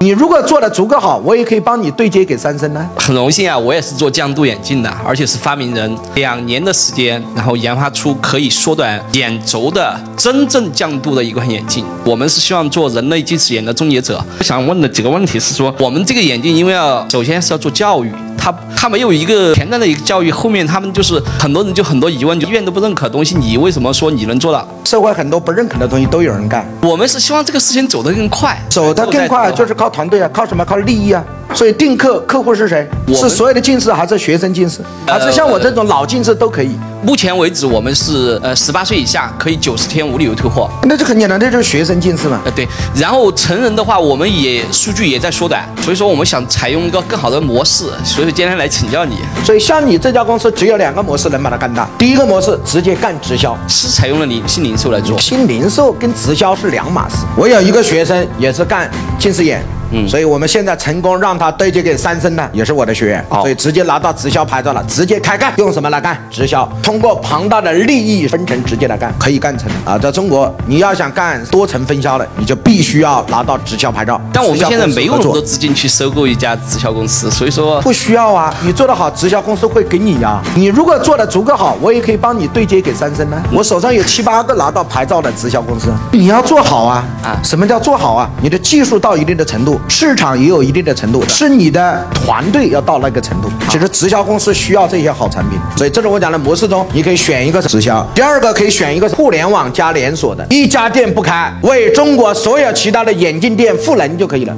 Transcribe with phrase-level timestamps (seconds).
[0.00, 2.88] 你如果做的足够好，我也可以帮你对接给三生呢。
[2.96, 5.98] 很荣幸啊，我也是做降度眼镜的，而且是发明人。
[6.14, 11.84] 两年的时间，然后研发出可以缩短眼轴的真正降度的一款眼镜。
[12.04, 14.24] 我们是希望做人类近视眼的终结者。
[14.38, 18.12] 我想问的几个问题是说，我们这个眼镜因为要首先是要做教育。
[18.38, 24.66] 他他没有一个前端的一个教育，后面他们就是很多人就很多疑问，就医院都不认可的东西，你为什么说你能做到？
[24.84, 26.66] 社会很多不认可的东西都有人干。
[26.82, 30.64] 我们是希望这个事情走得更快，走得更快就是靠团队啊，靠什么？
[30.64, 31.22] 靠利益啊。
[31.54, 32.88] 所以定客客户是谁？
[33.14, 34.80] 是所有的近视还是学生近视？
[35.06, 36.78] 还是像我这种老近视都可以？
[37.02, 40.68] 目前为止，我们是呃十八岁以下可以九十天无理由退货。
[40.82, 42.40] 那就很简单，那就是学生近视嘛。
[42.44, 49.16] 呃对，然后成人的话，我们也数据也在缩短，所以说我们想采用一个更好的模式，所以说今天来请教你。
[49.44, 51.88] 所以像你这家公司只有两个模式能把它干大。
[51.96, 55.18] 第一个模式直接干直销，是采用了零新零售来做。
[55.18, 57.16] 新零售跟直销是两码事。
[57.36, 59.62] 我有一个学生也是干近视眼。
[59.90, 66.18] 嗯，所以我们现在成功让他对接给三生呢，也是我的学员，所以直接拿到直销牌照了，直接开干，用什么来干？
[66.30, 69.98] 直销，通过庞大的利益分成直接来干，可以干成啊！
[69.98, 74.20] 在中国，你要想干多层分销的，你就必须要拿到直销牌照。
[74.32, 78.54] 但我们现在没有那么多资金去收购一家直销公司，所以说不需要啊！
[78.62, 80.40] 你做得好，直销公司会给你呀。
[80.54, 83.42] 你如果做得足够好，我也可以帮你对接给三生呢。
[83.52, 87.04] 我手上有七八个拿到牌照的直销公司，你要做好啊！
[87.22, 88.28] 啊，什么叫做好啊？
[88.42, 89.77] 你的技术到一定的程度。
[89.88, 93.48] 市场也有一定的程度，是你的团队要到那个程度。
[93.68, 104.56] 其实直销公司需要这些好产品，所以这是我讲的模式中，你可以选一个直销，第二个可以选一个互联网加连锁的，一家店不开，为中国所有其他的眼镜店赋能就可以了。